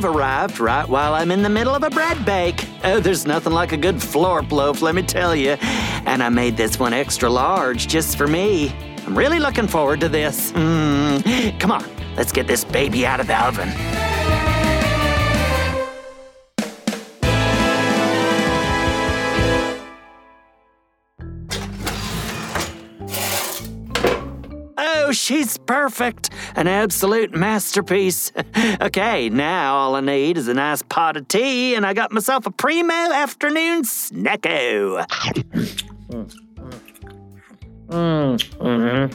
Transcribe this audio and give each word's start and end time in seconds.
You've 0.00 0.16
arrived 0.16 0.60
right 0.60 0.88
while 0.88 1.12
I'm 1.12 1.30
in 1.30 1.42
the 1.42 1.50
middle 1.50 1.74
of 1.74 1.82
a 1.82 1.90
bread 1.90 2.24
bake. 2.24 2.66
Oh, 2.84 3.00
there's 3.00 3.26
nothing 3.26 3.52
like 3.52 3.72
a 3.72 3.76
good 3.76 3.96
florp 3.96 4.50
loaf, 4.50 4.80
let 4.80 4.94
me 4.94 5.02
tell 5.02 5.36
you. 5.36 5.58
And 6.06 6.22
I 6.22 6.30
made 6.30 6.56
this 6.56 6.78
one 6.78 6.94
extra 6.94 7.28
large 7.28 7.86
just 7.86 8.16
for 8.16 8.26
me. 8.26 8.74
I'm 9.06 9.18
really 9.18 9.38
looking 9.38 9.68
forward 9.68 10.00
to 10.00 10.08
this. 10.08 10.52
Mm. 10.52 11.60
Come 11.60 11.70
on, 11.70 11.84
let's 12.16 12.32
get 12.32 12.46
this 12.46 12.64
baby 12.64 13.04
out 13.04 13.20
of 13.20 13.26
the 13.26 13.38
oven. 13.44 13.99
She's 25.30 25.56
perfect. 25.58 26.30
An 26.56 26.66
absolute 26.66 27.32
masterpiece. 27.32 28.32
okay, 28.80 29.28
now 29.28 29.76
all 29.76 29.94
I 29.94 30.00
need 30.00 30.36
is 30.36 30.48
a 30.48 30.54
nice 30.54 30.82
pot 30.82 31.16
of 31.16 31.28
tea, 31.28 31.76
and 31.76 31.86
I 31.86 31.94
got 31.94 32.10
myself 32.10 32.46
a 32.46 32.50
primo 32.50 32.92
afternoon 32.92 33.84
snacko. 33.84 35.06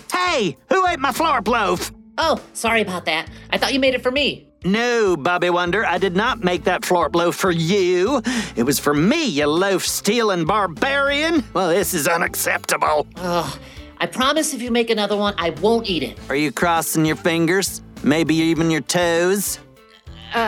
Hey, 0.10 0.58
who 0.70 0.88
ate 0.88 1.00
my 1.00 1.12
florp 1.12 1.50
loaf? 1.50 1.92
Oh, 2.18 2.42
sorry 2.54 2.82
about 2.82 3.04
that. 3.06 3.30
I 3.50 3.58
thought 3.58 3.74
you 3.74 3.82
made 3.82 3.94
it 3.94 4.02
for 4.02 4.12
me. 4.12 4.48
No, 4.64 5.18
Bobby 5.18 5.50
Wonder, 5.50 5.86
I 5.86 5.98
did 5.98 6.16
not 6.16 6.44
make 6.44 6.64
that 6.64 6.82
florp 6.84 7.14
loaf 7.14 7.36
for 7.36 7.52
you. 7.52 8.22
It 8.56 8.64
was 8.64 8.80
for 8.80 8.94
me, 8.94 9.26
you 9.26 9.48
loaf 9.48 9.86
stealing 9.86 10.46
barbarian. 10.46 11.44
Well, 11.54 11.70
this 11.70 11.94
is 11.94 12.08
unacceptable. 12.08 13.06
Ugh. 13.18 13.60
I 14.06 14.08
promise 14.08 14.54
if 14.54 14.62
you 14.62 14.70
make 14.70 14.92
another 14.92 15.18
one, 15.18 15.34
I 15.40 15.50
won't 15.50 15.90
eat 15.90 16.04
it. 16.04 16.20
Are 16.30 16.36
you 16.36 16.52
crossing 16.52 17.06
your 17.06 17.16
fingers? 17.16 17.82
Maybe 18.04 18.36
even 18.36 18.70
your 18.70 18.82
toes? 18.82 19.58
Uh, 20.32 20.38
uh. 20.38 20.42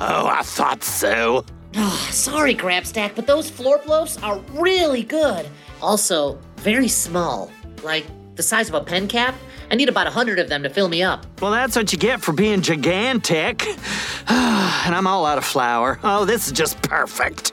Oh, 0.00 0.26
I 0.26 0.42
thought 0.42 0.82
so. 0.82 1.44
Oh, 1.76 2.08
sorry, 2.10 2.52
Grabstack, 2.52 3.14
but 3.14 3.28
those 3.28 3.48
florp 3.48 3.86
loaves 3.86 4.18
are 4.24 4.38
really 4.54 5.04
good. 5.04 5.46
Also, 5.80 6.36
very 6.56 6.88
small. 6.88 7.48
Like 7.84 8.04
the 8.34 8.42
size 8.42 8.68
of 8.68 8.74
a 8.74 8.82
pen 8.82 9.06
cap. 9.06 9.36
I 9.70 9.76
need 9.76 9.88
about 9.88 10.08
a 10.08 10.10
hundred 10.10 10.40
of 10.40 10.48
them 10.48 10.64
to 10.64 10.68
fill 10.68 10.88
me 10.88 11.00
up. 11.00 11.26
Well, 11.40 11.52
that's 11.52 11.76
what 11.76 11.92
you 11.92 11.98
get 11.98 12.22
for 12.22 12.32
being 12.32 12.60
gigantic. 12.60 13.68
and 14.28 14.96
I'm 14.96 15.06
all 15.06 15.26
out 15.26 15.38
of 15.38 15.44
flour. 15.44 16.00
Oh, 16.02 16.24
this 16.24 16.48
is 16.48 16.52
just 16.52 16.82
perfect. 16.82 17.52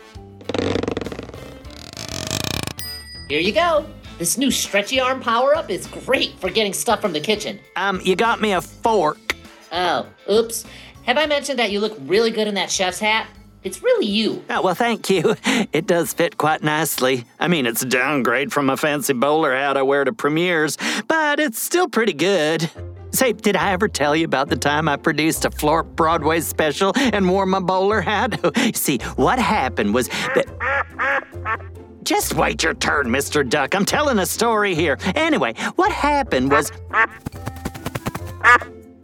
Here 3.33 3.41
you 3.41 3.51
go. 3.51 3.83
This 4.19 4.37
new 4.37 4.51
stretchy 4.51 4.99
arm 4.99 5.19
power 5.19 5.57
up 5.57 5.71
is 5.71 5.87
great 5.87 6.37
for 6.37 6.51
getting 6.51 6.71
stuff 6.71 7.01
from 7.01 7.13
the 7.13 7.19
kitchen. 7.19 7.59
Um, 7.75 7.99
you 8.03 8.15
got 8.15 8.39
me 8.39 8.51
a 8.51 8.61
fork. 8.61 9.35
Oh, 9.71 10.05
oops. 10.29 10.65
Have 11.07 11.17
I 11.17 11.25
mentioned 11.25 11.57
that 11.57 11.71
you 11.71 11.79
look 11.79 11.97
really 12.01 12.29
good 12.29 12.47
in 12.47 12.53
that 12.53 12.69
chef's 12.69 12.99
hat? 12.99 13.27
It's 13.63 13.81
really 13.81 14.05
you. 14.05 14.45
Oh, 14.51 14.61
well, 14.61 14.75
thank 14.75 15.09
you. 15.09 15.35
It 15.73 15.87
does 15.87 16.13
fit 16.13 16.37
quite 16.37 16.61
nicely. 16.61 17.25
I 17.39 17.47
mean, 17.47 17.65
it's 17.65 17.81
a 17.81 17.87
downgrade 17.87 18.53
from 18.53 18.69
a 18.69 18.77
fancy 18.77 19.13
bowler 19.13 19.55
hat 19.55 19.77
I 19.77 19.81
wear 19.81 20.03
to 20.03 20.13
premieres, 20.13 20.77
but 21.07 21.39
it's 21.39 21.57
still 21.57 21.89
pretty 21.89 22.13
good. 22.13 22.69
Say, 23.09 23.33
did 23.33 23.55
I 23.55 23.71
ever 23.71 23.87
tell 23.87 24.15
you 24.15 24.25
about 24.25 24.49
the 24.49 24.57
time 24.57 24.87
I 24.87 24.95
produced 24.97 25.43
a 25.43 25.49
Florp 25.49 25.95
Broadway 25.95 26.39
special 26.41 26.93
and 26.95 27.27
wore 27.27 27.47
my 27.47 27.61
bowler 27.61 28.01
hat? 28.01 28.39
See, 28.75 28.99
what 29.15 29.39
happened 29.39 29.95
was 29.95 30.07
that. 30.35 31.73
Just 32.03 32.33
wait 32.35 32.63
your 32.63 32.73
turn, 32.73 33.07
Mr. 33.07 33.47
Duck. 33.47 33.75
I'm 33.75 33.85
telling 33.85 34.19
a 34.19 34.25
story 34.25 34.75
here. 34.75 34.97
Anyway, 35.15 35.53
what 35.75 35.91
happened 35.91 36.51
was. 36.51 36.71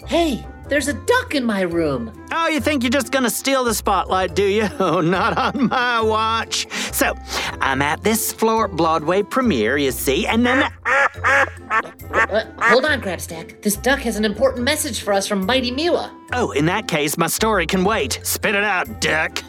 Hey, 0.06 0.46
there's 0.68 0.88
a 0.88 0.94
duck 0.94 1.34
in 1.34 1.46
my 1.46 1.62
room. 1.62 2.12
Oh, 2.32 2.48
you 2.48 2.60
think 2.60 2.84
you're 2.84 2.90
just 2.90 3.12
gonna 3.12 3.30
steal 3.30 3.64
the 3.64 3.74
spotlight, 3.74 4.36
do 4.36 4.44
you? 4.44 4.68
Oh, 4.80 5.02
not 5.02 5.38
on 5.38 5.68
my 5.70 6.02
watch. 6.02 6.68
So, 6.94 7.16
I'm 7.62 7.82
at 7.82 8.04
this 8.04 8.34
Florp 8.34 8.76
Broadway 8.76 9.24
premiere, 9.24 9.78
you 9.78 9.92
see, 9.92 10.26
and 10.28 10.46
then. 10.46 10.64
Uh, 10.86 11.46
hold 12.62 12.86
on, 12.86 13.02
Grabstack. 13.02 13.62
This 13.62 13.76
duck 13.76 14.00
has 14.00 14.16
an 14.16 14.26
important 14.26 14.64
message 14.64 15.02
for 15.02 15.14
us 15.14 15.28
from 15.28 15.46
Mighty 15.46 15.72
Mila. 15.72 16.16
Oh, 16.34 16.52
in 16.52 16.66
that 16.66 16.88
case, 16.88 17.18
my 17.18 17.28
story 17.28 17.66
can 17.66 17.84
wait. 17.84 18.20
Spit 18.24 18.56
it 18.56 18.64
out, 18.64 19.00
Duck. 19.00 19.44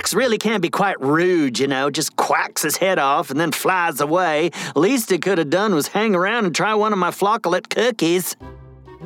Ducks 0.00 0.14
really 0.14 0.38
can 0.38 0.62
be 0.62 0.70
quite 0.70 0.98
rude, 0.98 1.58
you 1.58 1.66
know, 1.66 1.90
just 1.90 2.16
quacks 2.16 2.62
his 2.62 2.78
head 2.78 2.98
off 2.98 3.30
and 3.30 3.38
then 3.38 3.52
flies 3.52 4.00
away. 4.00 4.50
Least 4.74 5.12
it 5.12 5.20
could 5.20 5.36
have 5.36 5.50
done 5.50 5.74
was 5.74 5.88
hang 5.88 6.14
around 6.14 6.46
and 6.46 6.54
try 6.54 6.72
one 6.72 6.94
of 6.94 6.98
my 6.98 7.10
floccolet 7.10 7.68
cookies. 7.68 8.34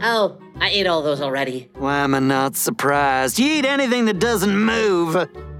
Oh, 0.03 0.39
I 0.61 0.69
ate 0.69 0.87
all 0.87 1.03
those 1.03 1.21
already. 1.21 1.69
Why 1.75 1.99
am 1.99 2.15
I 2.15 2.21
not 2.21 2.55
surprised? 2.55 3.41
You 3.41 3.55
eat 3.55 3.65
anything 3.65 4.05
that 4.05 4.21
doesn't 4.21 4.57
move. 4.57 5.17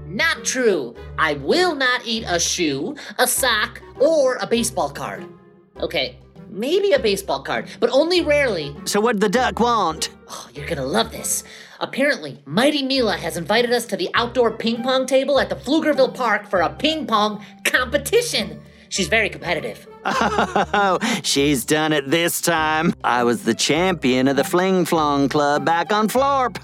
Not 0.07 0.45
true. 0.45 0.95
I 1.17 1.33
will 1.33 1.75
not 1.75 2.07
eat 2.07 2.23
a 2.29 2.39
shoe, 2.39 2.95
a 3.19 3.27
sock, 3.27 3.81
or 3.99 4.37
a 4.37 4.47
baseball 4.47 4.89
card. 4.89 5.25
Okay, 5.81 6.17
maybe 6.49 6.93
a 6.93 6.99
baseball 6.99 7.43
card, 7.43 7.67
but 7.81 7.89
only 7.89 8.21
rarely. 8.21 8.73
So, 8.85 9.01
what'd 9.01 9.19
the 9.19 9.27
duck 9.27 9.59
want? 9.59 10.11
Oh, 10.29 10.47
you're 10.53 10.65
gonna 10.65 10.85
love 10.85 11.11
this. 11.11 11.43
Apparently, 11.79 12.41
Mighty 12.45 12.83
Mila 12.83 13.17
has 13.17 13.37
invited 13.37 13.71
us 13.71 13.85
to 13.87 13.97
the 13.97 14.09
outdoor 14.13 14.51
ping 14.51 14.83
pong 14.83 15.05
table 15.05 15.39
at 15.39 15.49
the 15.49 15.55
Pflugerville 15.55 16.13
Park 16.13 16.47
for 16.47 16.61
a 16.61 16.69
ping 16.69 17.05
pong 17.05 17.43
competition. 17.63 18.61
She's 18.89 19.07
very 19.07 19.29
competitive. 19.29 19.87
Oh, 20.05 20.99
she's 21.23 21.65
done 21.65 21.91
it 21.91 22.09
this 22.09 22.39
time. 22.39 22.93
I 23.03 23.23
was 23.23 23.43
the 23.43 23.55
champion 23.55 24.27
of 24.27 24.35
the 24.37 24.43
Fling 24.43 24.85
Flong 24.85 25.27
Club 25.27 25.65
back 25.65 25.91
on 25.91 26.07
Florp. 26.07 26.57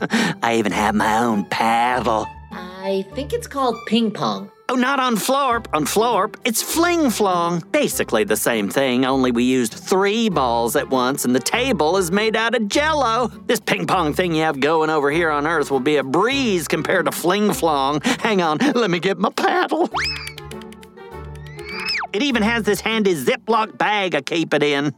I 0.43 0.55
even 0.57 0.71
have 0.71 0.95
my 0.95 1.17
own 1.17 1.45
paddle. 1.45 2.27
I 2.51 3.05
think 3.15 3.33
it's 3.33 3.47
called 3.47 3.77
ping 3.87 4.11
pong. 4.11 4.51
Oh, 4.71 4.75
not 4.75 5.01
on 5.01 5.17
Florp. 5.17 5.67
On 5.73 5.83
Florp, 5.83 6.37
it's 6.45 6.61
Fling 6.61 7.09
Flong. 7.09 7.61
Basically 7.73 8.23
the 8.23 8.37
same 8.37 8.69
thing, 8.69 9.03
only 9.03 9.29
we 9.29 9.43
used 9.43 9.73
three 9.73 10.29
balls 10.29 10.77
at 10.77 10.89
once, 10.89 11.25
and 11.25 11.35
the 11.35 11.41
table 11.41 11.97
is 11.97 12.09
made 12.09 12.37
out 12.37 12.55
of 12.55 12.69
jello. 12.69 13.27
This 13.47 13.59
ping 13.59 13.85
pong 13.85 14.13
thing 14.13 14.33
you 14.33 14.43
have 14.43 14.61
going 14.61 14.89
over 14.89 15.11
here 15.11 15.29
on 15.29 15.45
Earth 15.45 15.71
will 15.71 15.81
be 15.81 15.97
a 15.97 16.03
breeze 16.05 16.69
compared 16.69 17.03
to 17.07 17.11
Fling 17.11 17.51
Flong. 17.51 17.99
Hang 18.19 18.41
on, 18.41 18.59
let 18.59 18.89
me 18.89 19.01
get 19.01 19.17
my 19.17 19.29
paddle. 19.31 19.89
It 22.13 22.23
even 22.23 22.41
has 22.41 22.63
this 22.63 22.79
handy 22.79 23.13
Ziploc 23.13 23.77
bag 23.77 24.15
I 24.15 24.21
keep 24.21 24.53
it 24.53 24.63
in. 24.63 24.95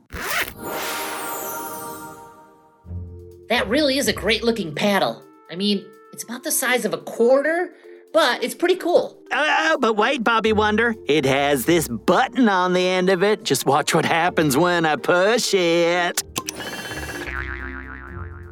That 3.50 3.68
really 3.68 3.98
is 3.98 4.08
a 4.08 4.14
great 4.14 4.44
looking 4.44 4.76
paddle. 4.76 5.24
I 5.50 5.56
mean, 5.56 5.84
it's 6.12 6.24
about 6.24 6.44
the 6.44 6.52
size 6.52 6.86
of 6.86 6.94
a 6.94 7.00
quarter, 7.00 7.74
but 8.14 8.44
it's 8.44 8.56
pretty 8.56 8.76
cool. 8.76 9.18
Oh, 9.32 9.78
but 9.82 9.98
wait, 9.98 10.24
Bobby 10.24 10.54
Wonder. 10.54 10.96
It 11.08 11.26
has 11.26 11.66
this 11.66 11.88
button 11.88 12.48
on 12.48 12.74
the 12.74 12.88
end 12.88 13.10
of 13.10 13.24
it. 13.24 13.44
Just 13.44 13.66
watch 13.66 13.94
what 13.94 14.06
happens 14.06 14.56
when 14.56 14.86
I 14.86 14.96
push 14.96 15.54
it. 15.54 16.24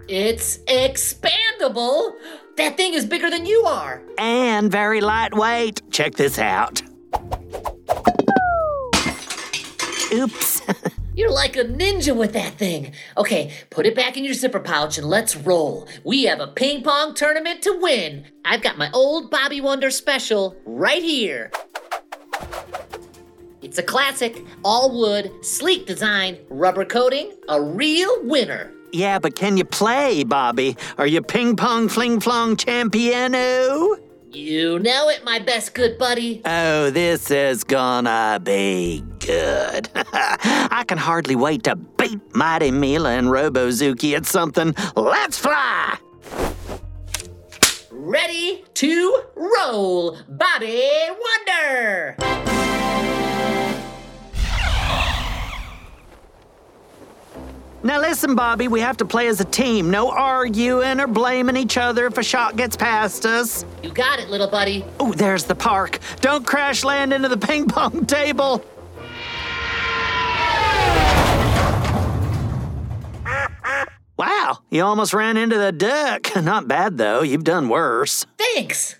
It's 0.07 0.57
expandable. 0.67 2.13
That 2.57 2.75
thing 2.75 2.95
is 2.95 3.05
bigger 3.05 3.29
than 3.29 3.45
you 3.45 3.61
are. 3.61 4.01
And 4.17 4.69
very 4.69 4.99
lightweight. 4.99 5.89
Check 5.91 6.15
this 6.15 6.37
out. 6.37 6.81
Oops. 10.11 10.61
You're 11.21 11.29
like 11.29 11.55
a 11.55 11.63
ninja 11.63 12.17
with 12.17 12.33
that 12.33 12.55
thing. 12.55 12.93
Okay, 13.15 13.53
put 13.69 13.85
it 13.85 13.93
back 13.93 14.17
in 14.17 14.25
your 14.25 14.33
zipper 14.33 14.59
pouch 14.59 14.97
and 14.97 15.05
let's 15.07 15.35
roll. 15.35 15.87
We 16.03 16.23
have 16.23 16.39
a 16.39 16.47
ping 16.47 16.81
pong 16.81 17.13
tournament 17.13 17.61
to 17.61 17.77
win. 17.79 18.25
I've 18.43 18.63
got 18.63 18.79
my 18.79 18.89
old 18.91 19.29
Bobby 19.29 19.61
Wonder 19.61 19.91
special 19.91 20.55
right 20.65 21.03
here. 21.03 21.51
It's 23.61 23.77
a 23.77 23.83
classic, 23.83 24.35
all 24.65 24.97
wood, 24.99 25.31
sleek 25.45 25.85
design, 25.85 26.39
rubber 26.49 26.85
coating, 26.85 27.33
a 27.47 27.61
real 27.61 28.23
winner. 28.23 28.71
yeah, 28.91 29.19
but 29.19 29.35
can 29.35 29.57
you 29.57 29.63
play, 29.63 30.23
Bobby? 30.23 30.75
Are 30.97 31.05
you 31.05 31.21
ping 31.21 31.55
pong 31.55 31.87
fling 31.87 32.19
flong 32.19 32.57
champion-o? 32.57 33.99
You 34.31 34.79
know 34.79 35.09
it, 35.09 35.23
my 35.23 35.37
best 35.37 35.75
good 35.75 35.99
buddy. 35.99 36.41
Oh, 36.45 36.89
this 36.89 37.29
is 37.29 37.63
gonna 37.63 38.39
be 38.43 39.03
good. 39.25 39.89
I 40.13 40.83
can 40.87 40.97
hardly 40.97 41.35
wait 41.35 41.63
to 41.63 41.75
beat 41.75 42.19
Mighty 42.35 42.71
Mila 42.71 43.11
and 43.11 43.27
Robozuki 43.27 44.15
at 44.15 44.25
something. 44.25 44.75
Let's 44.95 45.37
fly! 45.37 45.97
Ready 47.91 48.63
to 48.73 49.23
roll, 49.35 50.17
Bobby 50.27 50.89
Wonder! 51.09 52.17
Now 57.83 57.99
listen, 57.99 58.35
Bobby, 58.35 58.67
we 58.67 58.79
have 58.81 58.97
to 58.97 59.05
play 59.05 59.27
as 59.27 59.39
a 59.39 59.45
team. 59.45 59.89
No 59.89 60.11
arguing 60.11 60.99
or 60.99 61.07
blaming 61.07 61.57
each 61.57 61.77
other 61.77 62.05
if 62.05 62.17
a 62.17 62.23
shot 62.23 62.55
gets 62.55 62.77
past 62.77 63.25
us. 63.25 63.65
You 63.81 63.91
got 63.91 64.19
it, 64.19 64.29
little 64.29 64.49
buddy. 64.49 64.85
Oh, 64.99 65.13
there's 65.13 65.45
the 65.45 65.55
park. 65.55 65.97
Don't 66.21 66.45
crash 66.45 66.83
land 66.83 67.11
into 67.11 67.27
the 67.27 67.37
ping 67.37 67.67
pong 67.67 68.05
table. 68.05 68.63
Wow, 74.21 74.59
you 74.69 74.83
almost 74.83 75.15
ran 75.15 75.35
into 75.35 75.57
the 75.57 75.71
duck. 75.71 76.35
Not 76.43 76.67
bad, 76.67 76.99
though. 76.99 77.23
You've 77.23 77.43
done 77.43 77.69
worse. 77.69 78.27
Thanks. 78.37 78.99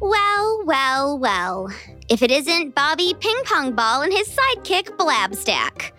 Well, 0.00 0.62
well, 0.64 1.18
well. 1.18 1.70
If 2.08 2.22
it 2.22 2.30
isn't 2.30 2.74
Bobby 2.74 3.12
Ping 3.20 3.36
Pong 3.44 3.74
Ball 3.74 4.00
and 4.00 4.12
his 4.12 4.26
sidekick 4.26 4.96
Blabstack. 4.96 5.90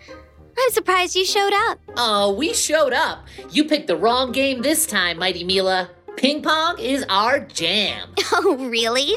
I'm 0.58 0.70
surprised 0.72 1.14
you 1.14 1.24
showed 1.24 1.52
up. 1.52 1.78
Oh, 1.96 2.34
we 2.34 2.54
showed 2.54 2.92
up. 2.92 3.28
You 3.52 3.66
picked 3.66 3.86
the 3.86 3.96
wrong 3.96 4.32
game 4.32 4.62
this 4.62 4.86
time, 4.86 5.16
Mighty 5.16 5.44
Mila. 5.44 5.90
Ping 6.16 6.42
pong 6.42 6.80
is 6.80 7.04
our 7.08 7.38
jam. 7.38 8.08
Oh, 8.32 8.56
really? 8.56 9.14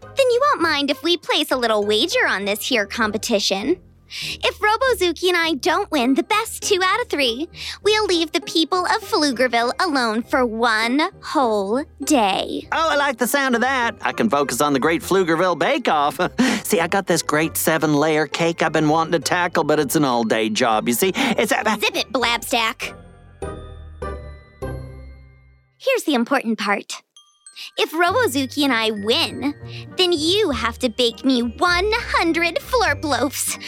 Then 0.00 0.30
you 0.30 0.40
won't 0.42 0.60
mind 0.60 0.90
if 0.90 1.02
we 1.02 1.16
place 1.16 1.50
a 1.50 1.56
little 1.56 1.86
wager 1.86 2.26
on 2.26 2.44
this 2.44 2.66
here 2.66 2.86
competition. 2.86 3.80
If 4.22 4.58
Robozuki 4.58 5.28
and 5.28 5.36
I 5.36 5.54
don't 5.54 5.90
win 5.90 6.14
the 6.14 6.22
best 6.22 6.62
two 6.62 6.80
out 6.84 7.00
of 7.00 7.08
three, 7.08 7.48
we'll 7.82 8.06
leave 8.06 8.32
the 8.32 8.40
people 8.42 8.86
of 8.86 9.02
Pflugerville 9.02 9.72
alone 9.80 10.22
for 10.22 10.46
one 10.46 11.00
whole 11.22 11.84
day. 12.04 12.68
Oh, 12.72 12.90
I 12.90 12.96
like 12.96 13.18
the 13.18 13.26
sound 13.26 13.54
of 13.54 13.60
that. 13.62 13.96
I 14.02 14.12
can 14.12 14.30
focus 14.30 14.60
on 14.60 14.72
the 14.72 14.78
Great 14.78 15.02
Pflugerville 15.02 15.58
Bake 15.58 15.88
Off. 15.88 16.20
see, 16.64 16.80
I 16.80 16.86
got 16.86 17.06
this 17.06 17.22
great 17.22 17.56
seven 17.56 17.94
layer 17.94 18.26
cake 18.26 18.62
I've 18.62 18.72
been 18.72 18.88
wanting 18.88 19.12
to 19.12 19.18
tackle, 19.18 19.64
but 19.64 19.80
it's 19.80 19.96
an 19.96 20.04
all 20.04 20.24
day 20.24 20.48
job, 20.48 20.88
you 20.88 20.94
see. 20.94 21.12
It's 21.14 21.52
a. 21.52 21.64
Zip 21.64 21.96
it, 21.96 22.12
Blabstack. 22.12 22.94
Here's 25.78 26.04
the 26.04 26.14
important 26.14 26.58
part. 26.58 27.03
If 27.76 27.92
Robozuki 27.92 28.64
and 28.64 28.72
I 28.72 28.90
win, 28.90 29.54
then 29.96 30.12
you 30.12 30.50
have 30.50 30.78
to 30.80 30.88
bake 30.88 31.24
me 31.24 31.42
100 31.42 32.56
florp 32.56 33.04
loaves. 33.04 33.58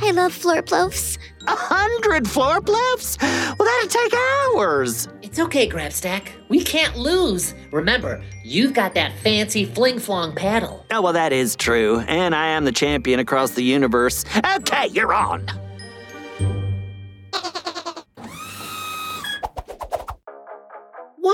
I 0.00 0.12
love 0.12 0.32
florp 0.32 0.70
loaves. 0.70 1.18
A 1.46 1.56
hundred 1.56 2.24
florp 2.24 2.68
loaves? 2.68 3.16
Well, 3.20 3.56
that'd 3.56 3.90
take 3.90 4.12
hours. 4.14 5.08
It's 5.22 5.38
okay, 5.38 5.68
Grabstack. 5.68 6.28
We 6.48 6.62
can't 6.62 6.96
lose. 6.96 7.54
Remember, 7.72 8.22
you've 8.44 8.74
got 8.74 8.94
that 8.94 9.18
fancy 9.18 9.64
fling 9.64 9.98
flong 9.98 10.34
paddle. 10.34 10.84
Oh, 10.90 11.02
well, 11.02 11.12
that 11.14 11.32
is 11.32 11.56
true. 11.56 12.00
And 12.00 12.34
I 12.34 12.48
am 12.48 12.64
the 12.64 12.72
champion 12.72 13.18
across 13.18 13.52
the 13.52 13.64
universe. 13.64 14.24
Okay, 14.56 14.88
you're 14.88 15.14
on. 15.14 15.46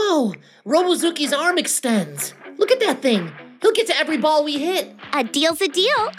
Whoa! 0.06 0.34
Robozuki's 0.66 1.32
arm 1.32 1.56
extends. 1.56 2.34
Look 2.58 2.70
at 2.70 2.78
that 2.80 3.00
thing. 3.00 3.32
He'll 3.62 3.72
get 3.72 3.86
to 3.86 3.96
every 3.96 4.18
ball 4.18 4.44
we 4.44 4.58
hit. 4.58 4.94
A 5.14 5.24
deal's 5.24 5.62
a 5.62 5.68
deal. 5.68 6.10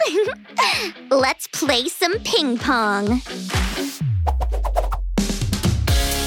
Let's 1.10 1.46
play 1.46 1.86
some 1.88 2.18
ping 2.24 2.58
pong. 2.58 3.22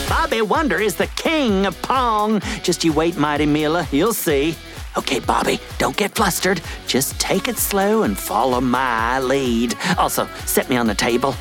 Bobby 0.07 0.41
Wonder 0.41 0.77
is 0.79 0.95
the 0.95 1.07
king 1.17 1.65
of 1.65 1.79
Pong. 1.81 2.39
Just 2.63 2.85
you 2.85 2.93
wait, 2.93 3.17
Mighty 3.17 3.45
Mila. 3.45 3.87
You'll 3.91 4.13
see. 4.13 4.55
Okay, 4.97 5.19
Bobby, 5.19 5.59
don't 5.77 5.97
get 5.97 6.15
flustered. 6.15 6.61
Just 6.87 7.19
take 7.19 7.49
it 7.49 7.57
slow 7.57 8.03
and 8.03 8.17
follow 8.17 8.61
my 8.61 9.19
lead. 9.19 9.75
Also, 9.97 10.27
set 10.45 10.69
me 10.69 10.77
on 10.77 10.87
the 10.87 10.95
table. 10.95 11.33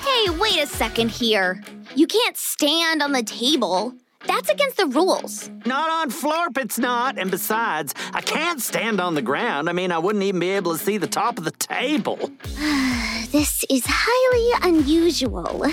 Hey, 0.00 0.30
wait 0.40 0.60
a 0.60 0.66
second 0.66 1.10
here. 1.12 1.62
You 1.94 2.08
can't 2.08 2.36
stand 2.36 3.00
on 3.00 3.12
the 3.12 3.22
table. 3.22 3.94
That's 4.28 4.50
against 4.50 4.76
the 4.76 4.86
rules. 4.86 5.50
Not 5.64 5.88
on 5.88 6.10
Florp, 6.10 6.58
it's 6.58 6.78
not. 6.78 7.18
And 7.18 7.30
besides, 7.30 7.94
I 8.12 8.20
can't 8.20 8.60
stand 8.60 9.00
on 9.00 9.14
the 9.14 9.22
ground. 9.22 9.70
I 9.70 9.72
mean, 9.72 9.90
I 9.90 9.98
wouldn't 9.98 10.22
even 10.22 10.38
be 10.38 10.50
able 10.50 10.72
to 10.72 10.78
see 10.78 10.98
the 10.98 11.06
top 11.06 11.38
of 11.38 11.44
the 11.44 11.50
table. 11.52 12.30
This 13.30 13.62
is 13.68 13.82
highly 13.86 14.70
unusual. 14.70 15.66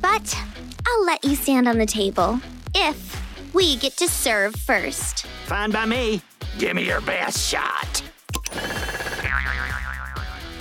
But 0.00 0.38
I'll 0.86 1.04
let 1.04 1.24
you 1.24 1.34
stand 1.34 1.66
on 1.66 1.76
the 1.76 1.86
table 1.86 2.38
if 2.72 3.20
we 3.52 3.74
get 3.74 3.96
to 3.96 4.08
serve 4.08 4.54
first. 4.54 5.26
Fine 5.46 5.72
by 5.72 5.86
me. 5.86 6.22
Give 6.56 6.76
me 6.76 6.86
your 6.86 7.00
best 7.00 7.50
shot. 7.50 8.00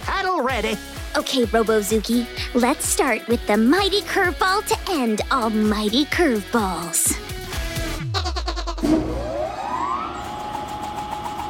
Paddle 0.02 0.42
ready. 0.42 0.76
Okay, 1.16 1.46
Robozuki, 1.46 2.26
let's 2.56 2.88
start 2.88 3.28
with 3.28 3.46
the 3.46 3.56
mighty 3.56 4.02
curveball 4.02 4.66
to 4.66 4.92
end 4.92 5.22
all 5.30 5.52
mighty 5.52 6.06
curveballs. 6.06 7.23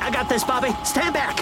I 0.03 0.12
got 0.12 0.27
this, 0.27 0.43
Bobby. 0.43 0.75
Stand 0.83 1.13
back. 1.13 1.38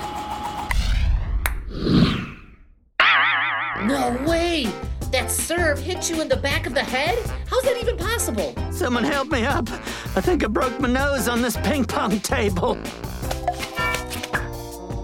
No 3.88 4.24
way! 4.30 4.72
That 5.12 5.32
serve 5.32 5.80
hit 5.80 6.12
you 6.12 6.22
in 6.22 6.28
the 6.28 6.38
back 6.38 6.68
of 6.68 6.76
the 6.76 6.84
head? 6.84 7.18
How's 7.48 7.64
that 7.64 7.76
even 7.82 7.98
possible? 7.98 8.54
Someone 8.72 9.04
help 9.04 9.32
me 9.32 9.46
up. 9.46 9.68
I 10.16 10.22
think 10.22 10.44
I 10.44 10.48
broke 10.48 10.80
my 10.80 10.88
nose 10.88 11.28
on 11.28 11.42
this 11.42 11.58
ping 11.58 11.86
pong 11.86 12.20
table. 12.20 12.76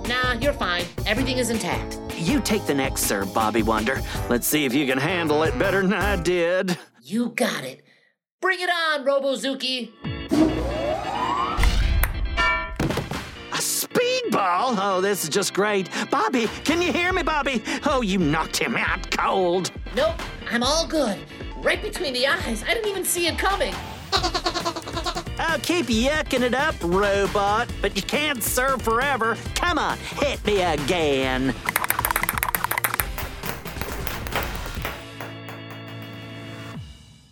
Nah, 0.08 0.34
you're 0.40 0.54
fine. 0.54 0.86
Everything 1.08 1.40
is 1.40 1.50
intact. 1.50 2.00
You 2.16 2.40
take 2.40 2.68
the 2.68 2.76
next 2.76 3.02
serve, 3.06 3.34
Bobby 3.34 3.64
Wonder. 3.64 4.00
Let's 4.30 4.46
see 4.46 4.66
if 4.66 4.76
you 4.76 4.86
can 4.86 5.00
handle 5.00 5.42
it 5.42 5.58
better 5.58 5.82
than 5.82 5.94
I 5.94 6.16
did. 6.16 6.78
You 7.02 7.30
got 7.30 7.64
it. 7.64 7.84
Bring 8.40 8.60
it 8.62 8.70
on, 8.70 9.04
Robozuki. 9.04 9.90
Speedball? 14.38 14.78
Oh, 14.80 15.02
this 15.02 15.24
is 15.24 15.30
just 15.30 15.54
great. 15.54 15.90
Bobby, 16.10 16.48
can 16.64 16.82
you 16.82 16.92
hear 16.92 17.12
me, 17.14 17.24
Bobby? 17.24 17.64
Oh, 17.86 18.02
you 18.02 18.18
knocked 18.18 18.58
him 18.58 18.76
out 18.76 19.10
cold. 19.12 19.72
Nope, 19.96 20.22
I'm 20.50 20.64
all 20.64 20.88
good. 20.88 21.18
Right 21.58 21.82
between 21.82 22.14
the 22.14 22.28
eyes. 22.28 22.64
I 22.64 22.74
didn't 22.74 22.90
even 22.90 23.04
see 23.04 23.28
it 23.28 23.38
coming. 23.38 23.74
I'll 25.40 25.60
keep 25.60 25.88
yucking 25.88 26.42
it 26.42 26.54
up, 26.54 26.76
robot, 26.82 27.68
but 27.82 27.96
you 27.96 28.02
can't 28.02 28.42
serve 28.42 28.82
forever. 28.82 29.38
Come 29.56 29.78
on, 29.78 29.98
hit 29.98 30.46
me 30.46 30.62
again. 30.62 31.54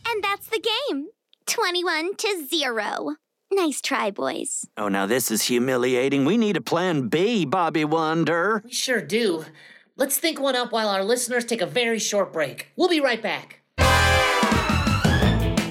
And 0.08 0.24
that's 0.24 0.48
the 0.48 0.60
game 0.90 1.08
21 1.48 2.16
to 2.18 2.48
0. 2.48 3.16
Nice 3.52 3.82
try, 3.82 4.12
boys. 4.12 4.66
Oh, 4.78 4.88
now 4.90 5.06
this 5.06 5.32
is 5.32 5.44
humiliating. 5.44 6.26
We 6.26 6.38
need 6.38 6.58
a 6.58 6.62
plan 6.62 7.08
B, 7.08 7.46
Bobby 7.46 7.86
Wonder. 7.86 8.62
We 8.66 8.72
sure 8.72 9.02
do. 9.02 9.46
Let's 9.96 10.18
think 10.18 10.42
one 10.42 10.56
up 10.56 10.72
while 10.72 10.90
our 10.90 11.04
listeners 11.04 11.46
take 11.46 11.62
a 11.62 11.66
very 11.66 12.00
short 12.00 12.34
break. 12.34 12.72
We'll 12.76 12.90
be 12.90 13.00
right 13.00 13.22
back. 13.22 13.62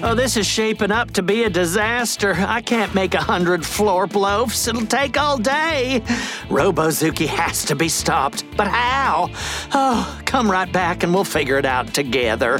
Oh, 0.07 0.13
this 0.13 0.37
is 0.37 0.45
shaping 0.45 0.91
up 0.91 1.11
to 1.11 1.23
be 1.23 1.43
a 1.43 1.49
disaster. 1.49 2.35
I 2.37 2.61
can't 2.61 2.93
make 2.93 3.13
a 3.13 3.21
hundred 3.21 3.61
florp 3.61 4.13
loaves. 4.13 4.67
It'll 4.67 4.85
take 4.85 5.17
all 5.17 5.37
day. 5.37 6.01
Robozuki 6.47 7.25
has 7.27 7.65
to 7.65 7.75
be 7.75 7.89
stopped. 7.89 8.43
But 8.55 8.67
how? 8.67 9.29
Oh, 9.73 10.21
come 10.25 10.51
right 10.51 10.71
back 10.71 11.03
and 11.03 11.13
we'll 11.13 11.23
figure 11.23 11.57
it 11.57 11.65
out 11.65 11.93
together. 11.93 12.59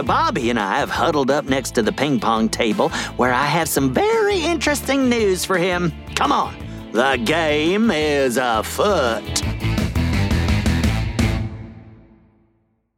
So 0.00 0.06
Bobby 0.06 0.48
and 0.48 0.58
I 0.58 0.78
have 0.78 0.88
huddled 0.88 1.30
up 1.30 1.44
next 1.44 1.72
to 1.72 1.82
the 1.82 1.92
ping 1.92 2.20
pong 2.20 2.48
table 2.48 2.88
where 3.18 3.34
I 3.34 3.44
have 3.44 3.68
some 3.68 3.92
very 3.92 4.38
interesting 4.38 5.10
news 5.10 5.44
for 5.44 5.58
him. 5.58 5.92
Come 6.14 6.32
on, 6.32 6.56
the 6.92 7.20
game 7.22 7.90
is 7.90 8.38
afoot. 8.38 9.22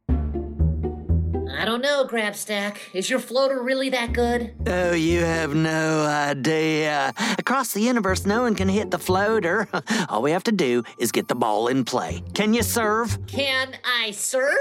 I 0.07 1.65
don't 1.65 1.81
know, 1.81 2.07
Grabstack. 2.09 2.77
Is 2.93 3.09
your 3.09 3.19
floater 3.19 3.61
really 3.61 3.89
that 3.89 4.13
good? 4.13 4.53
Oh, 4.65 4.93
you 4.93 5.19
have 5.25 5.53
no 5.53 6.05
idea. 6.05 7.11
Across 7.37 7.73
the 7.73 7.81
universe, 7.81 8.25
no 8.25 8.43
one 8.43 8.55
can 8.55 8.69
hit 8.69 8.91
the 8.91 8.99
floater. 8.99 9.67
All 10.07 10.21
we 10.21 10.31
have 10.31 10.43
to 10.45 10.53
do 10.53 10.83
is 10.97 11.11
get 11.11 11.27
the 11.27 11.35
ball 11.35 11.67
in 11.67 11.83
play. 11.83 12.23
Can 12.33 12.53
you 12.53 12.63
serve? 12.63 13.27
Can 13.27 13.75
I 13.83 14.11
serve? 14.11 14.55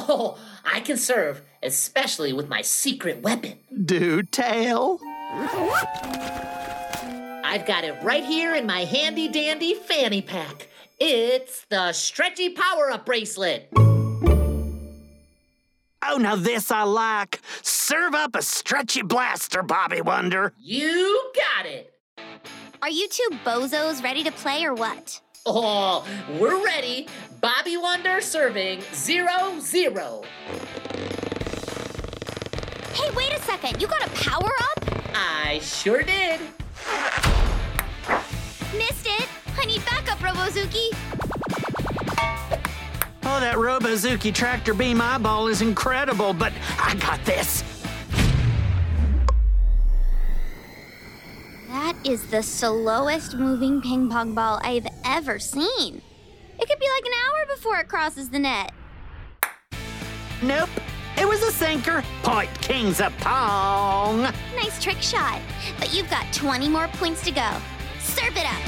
Oh, 0.00 0.38
I 0.64 0.78
can 0.80 0.96
serve, 0.96 1.42
especially 1.60 2.32
with 2.32 2.48
my 2.48 2.62
secret 2.62 3.20
weapon. 3.20 3.58
Do 3.84 4.22
tell. 4.22 5.00
I've 7.44 7.66
got 7.66 7.82
it 7.82 8.00
right 8.02 8.24
here 8.24 8.54
in 8.54 8.64
my 8.64 8.84
handy 8.84 9.26
dandy 9.28 9.74
fanny 9.74 10.22
pack. 10.22 10.68
It's 11.00 11.64
the 11.68 11.92
stretchy 11.92 12.50
power 12.50 12.92
up 12.92 13.04
bracelet. 13.06 13.68
Oh, 16.10 16.16
now 16.18 16.36
this 16.36 16.70
I 16.70 16.84
like. 16.84 17.40
Serve 17.62 18.14
up 18.14 18.36
a 18.36 18.42
stretchy 18.42 19.02
blaster, 19.02 19.64
Bobby 19.64 20.00
Wonder. 20.00 20.52
You 20.58 21.32
got 21.34 21.66
it. 21.66 21.92
Are 22.80 22.90
you 22.90 23.08
two 23.08 23.30
bozos 23.44 24.02
ready 24.02 24.22
to 24.22 24.30
play 24.30 24.64
or 24.64 24.74
what? 24.74 25.20
Oh, 25.50 26.04
we're 26.38 26.62
ready. 26.62 27.06
Bobby 27.40 27.78
Wonder 27.78 28.20
serving 28.20 28.82
zero 28.92 29.58
zero. 29.60 30.22
Hey, 32.92 33.10
wait 33.16 33.32
a 33.32 33.40
second. 33.40 33.80
You 33.80 33.88
got 33.88 34.06
a 34.06 34.10
power 34.10 34.50
up? 34.60 34.84
I 35.14 35.58
sure 35.62 36.02
did. 36.02 36.38
Missed 38.76 39.06
it. 39.06 39.26
I 39.56 39.64
need 39.64 39.82
backup, 39.86 40.18
Robozuki. 40.18 40.90
Oh, 43.24 43.40
that 43.40 43.56
Robozuki 43.56 44.34
tractor 44.34 44.74
beam 44.74 45.00
eyeball 45.00 45.48
is 45.48 45.62
incredible, 45.62 46.34
but 46.34 46.52
I 46.78 46.94
got 46.96 47.24
this. 47.24 47.64
That 51.68 51.96
is 52.04 52.26
the 52.26 52.42
slowest 52.42 53.34
moving 53.34 53.80
ping 53.80 54.10
pong 54.10 54.34
ball 54.34 54.60
I've 54.62 54.86
ever 55.08 55.38
seen. 55.38 56.02
It 56.60 56.68
could 56.68 56.78
be 56.78 56.88
like 56.94 57.06
an 57.06 57.12
hour 57.26 57.46
before 57.56 57.78
it 57.78 57.88
crosses 57.88 58.28
the 58.28 58.38
net. 58.38 58.72
Nope. 60.42 60.68
It 61.16 61.26
was 61.26 61.42
a 61.42 61.50
sinker. 61.50 62.04
Point 62.22 62.48
Kings 62.60 63.00
of 63.00 63.16
Pong. 63.18 64.22
Nice 64.54 64.80
trick 64.80 65.00
shot. 65.00 65.40
But 65.78 65.92
you've 65.92 66.08
got 66.10 66.32
20 66.32 66.68
more 66.68 66.86
points 66.88 67.24
to 67.24 67.32
go. 67.32 67.50
Serve 68.00 68.36
it 68.36 68.46
up. 68.46 68.62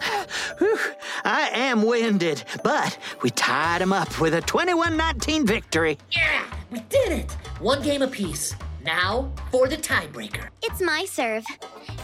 Whew, 0.58 0.78
I 1.24 1.48
am 1.54 1.82
winded, 1.82 2.44
but 2.62 2.98
we 3.22 3.30
tied 3.30 3.80
him 3.80 3.92
up 3.92 4.20
with 4.20 4.34
a 4.34 4.42
21 4.42 4.96
19 4.96 5.46
victory. 5.46 5.96
Yeah, 6.10 6.44
we 6.70 6.80
did 6.80 7.12
it. 7.12 7.32
One 7.60 7.82
game 7.82 8.02
apiece. 8.02 8.54
Now 8.86 9.32
for 9.50 9.66
the 9.66 9.76
tiebreaker. 9.76 10.46
It's 10.62 10.80
my 10.80 11.04
serve. 11.06 11.44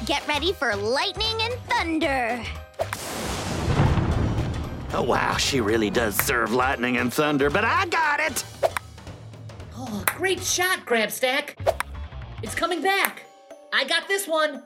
Get 0.05 0.27
ready 0.27 0.53
for 0.53 0.75
lightning 0.75 1.41
and 1.41 1.55
thunder. 1.71 2.43
Oh, 4.93 5.05
wow, 5.05 5.37
she 5.37 5.61
really 5.61 5.91
does 5.91 6.17
serve 6.17 6.53
lightning 6.53 6.97
and 6.97 7.15
thunder, 7.15 7.51
but 7.51 7.65
I 7.65 7.87
got 7.87 8.19
it. 8.19 8.45
Oh, 9.77 10.03
great 10.07 10.43
shot, 10.43 10.85
Grabstack. 10.85 11.55
It's 12.43 12.57
coming 12.57 12.83
back. 12.83 13.23
I 13.73 13.85
got 13.85 14.09
this 14.09 14.27
one. 14.27 14.65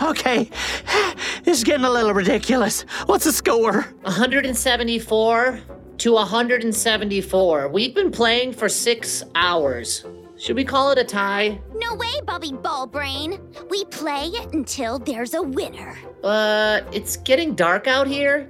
Okay, 0.00 0.48
this 1.50 1.58
is 1.58 1.64
getting 1.64 1.84
a 1.84 1.90
little 1.90 2.14
ridiculous. 2.14 2.82
What's 3.06 3.24
the 3.24 3.32
score? 3.32 3.80
174 4.02 5.60
to 5.98 6.12
174. 6.12 7.68
We've 7.68 7.92
been 7.92 8.12
playing 8.12 8.52
for 8.52 8.68
six 8.68 9.24
hours. 9.34 10.04
Should 10.38 10.54
we 10.54 10.64
call 10.64 10.92
it 10.92 10.98
a 10.98 11.02
tie? 11.02 11.60
No 11.74 11.96
way, 11.96 12.12
Bobby 12.24 12.52
Ballbrain. 12.52 13.68
We 13.68 13.84
play 13.86 14.30
until 14.52 15.00
there's 15.00 15.34
a 15.34 15.42
winner. 15.42 15.98
Uh, 16.22 16.82
it's 16.92 17.16
getting 17.16 17.56
dark 17.56 17.88
out 17.88 18.06
here. 18.06 18.48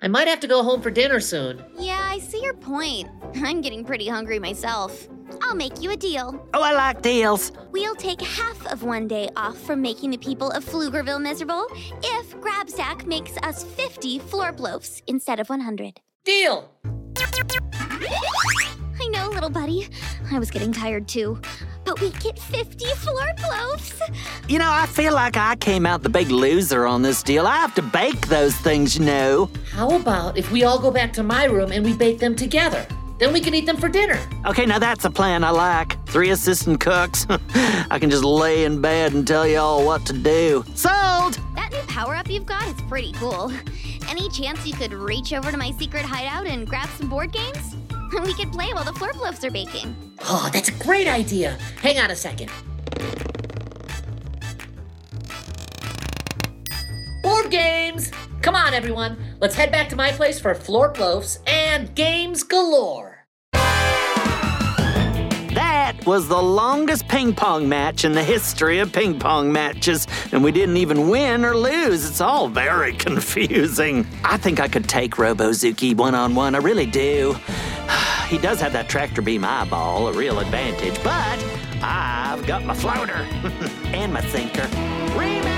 I 0.00 0.08
might 0.08 0.26
have 0.26 0.40
to 0.40 0.46
go 0.46 0.62
home 0.62 0.80
for 0.80 0.90
dinner 0.90 1.20
soon. 1.20 1.62
Yeah, 1.78 2.00
I 2.02 2.18
see 2.18 2.42
your 2.42 2.54
point. 2.54 3.10
I'm 3.44 3.60
getting 3.60 3.84
pretty 3.84 4.08
hungry 4.08 4.38
myself. 4.38 5.06
I'll 5.42 5.54
make 5.54 5.82
you 5.82 5.90
a 5.90 5.96
deal. 5.96 6.46
Oh, 6.54 6.62
I 6.62 6.72
like 6.72 7.02
deals. 7.02 7.52
We'll 7.72 7.94
take 7.94 8.20
half 8.20 8.66
of 8.66 8.82
one 8.82 9.08
day 9.08 9.28
off 9.36 9.58
from 9.58 9.80
making 9.82 10.10
the 10.10 10.18
people 10.18 10.50
of 10.50 10.64
Pflugerville 10.64 11.20
miserable 11.20 11.66
if 12.02 12.36
Grabstack 12.40 13.06
makes 13.06 13.36
us 13.38 13.64
50 13.64 14.20
florp 14.20 14.60
loaves 14.60 15.02
instead 15.06 15.40
of 15.40 15.48
100. 15.48 16.00
Deal! 16.24 16.70
I 19.00 19.08
know, 19.10 19.28
little 19.28 19.50
buddy. 19.50 19.88
I 20.30 20.38
was 20.38 20.50
getting 20.50 20.72
tired 20.72 21.08
too. 21.08 21.40
But 21.84 22.00
we 22.00 22.10
get 22.10 22.38
50 22.38 22.84
florp 22.86 23.40
loaves. 23.48 24.00
You 24.48 24.58
know, 24.58 24.70
I 24.70 24.86
feel 24.86 25.14
like 25.14 25.36
I 25.36 25.56
came 25.56 25.86
out 25.86 26.02
the 26.02 26.08
big 26.08 26.30
loser 26.30 26.84
on 26.84 27.02
this 27.02 27.22
deal. 27.22 27.46
I 27.46 27.56
have 27.56 27.74
to 27.76 27.82
bake 27.82 28.26
those 28.28 28.54
things, 28.56 28.98
you 28.98 29.04
know. 29.04 29.50
How 29.70 29.90
about 29.96 30.36
if 30.36 30.50
we 30.50 30.64
all 30.64 30.78
go 30.78 30.90
back 30.90 31.12
to 31.14 31.22
my 31.22 31.44
room 31.44 31.72
and 31.72 31.84
we 31.84 31.94
bake 31.94 32.18
them 32.18 32.34
together? 32.34 32.86
Then 33.18 33.32
we 33.32 33.40
can 33.40 33.54
eat 33.54 33.66
them 33.66 33.76
for 33.76 33.88
dinner. 33.88 34.18
Okay, 34.46 34.64
now 34.64 34.78
that's 34.78 35.04
a 35.04 35.10
plan 35.10 35.42
I 35.42 35.50
like. 35.50 35.96
Three 36.06 36.30
assistant 36.30 36.80
cooks. 36.80 37.26
I 37.90 37.98
can 37.98 38.10
just 38.10 38.24
lay 38.24 38.64
in 38.64 38.80
bed 38.80 39.12
and 39.12 39.26
tell 39.26 39.46
y'all 39.46 39.84
what 39.84 40.06
to 40.06 40.12
do. 40.12 40.64
Sold! 40.74 41.40
That 41.56 41.70
new 41.72 41.82
power 41.88 42.14
up 42.14 42.30
you've 42.30 42.46
got 42.46 42.66
is 42.68 42.80
pretty 42.82 43.12
cool. 43.12 43.52
Any 44.08 44.28
chance 44.30 44.64
you 44.66 44.72
could 44.72 44.92
reach 44.92 45.32
over 45.32 45.50
to 45.50 45.56
my 45.56 45.72
secret 45.72 46.04
hideout 46.04 46.46
and 46.46 46.66
grab 46.66 46.88
some 46.90 47.08
board 47.08 47.32
games? 47.32 47.74
We 48.24 48.32
could 48.32 48.50
play 48.50 48.72
while 48.72 48.84
the 48.84 48.92
florp 48.92 49.20
loaves 49.20 49.44
are 49.44 49.50
baking. 49.50 49.94
Oh, 50.22 50.48
that's 50.50 50.70
a 50.70 50.72
great 50.72 51.06
idea. 51.06 51.58
Hang 51.82 51.98
on 51.98 52.10
a 52.10 52.16
second. 52.16 52.50
Board 57.22 57.50
games! 57.50 58.10
Come 58.40 58.54
on, 58.54 58.72
everyone. 58.72 59.18
Let's 59.40 59.54
head 59.54 59.70
back 59.70 59.88
to 59.90 59.96
my 59.96 60.10
place 60.10 60.40
for 60.40 60.54
florp 60.54 60.96
loafs 60.98 61.38
and 61.46 61.57
and 61.78 61.94
games 61.94 62.42
galore. 62.42 63.24
That 65.54 65.94
was 66.06 66.26
the 66.26 66.42
longest 66.42 67.06
ping 67.06 67.32
pong 67.32 67.68
match 67.68 68.04
in 68.04 68.12
the 68.12 68.22
history 68.22 68.80
of 68.80 68.92
ping 68.92 69.20
pong 69.20 69.52
matches, 69.52 70.08
and 70.32 70.42
we 70.42 70.50
didn't 70.50 70.76
even 70.76 71.08
win 71.08 71.44
or 71.44 71.56
lose. 71.56 72.08
It's 72.08 72.20
all 72.20 72.48
very 72.48 72.94
confusing. 72.94 74.04
I 74.24 74.38
think 74.38 74.58
I 74.58 74.66
could 74.66 74.88
take 74.88 75.12
Robozuki 75.12 75.96
one 75.96 76.16
on 76.16 76.34
one. 76.34 76.56
I 76.56 76.58
really 76.58 76.86
do. 76.86 77.36
He 78.28 78.36
does 78.36 78.60
have 78.60 78.74
that 78.74 78.90
tractor 78.90 79.22
beam 79.22 79.42
eyeball, 79.42 80.08
a 80.08 80.12
real 80.12 80.38
advantage, 80.38 81.02
but 81.02 81.42
I've 81.80 82.46
got 82.46 82.62
my 82.62 82.74
floater 82.74 83.14
and 83.84 84.12
my 84.12 84.20
sinker. 84.20 84.68
Rematch! 85.16 85.57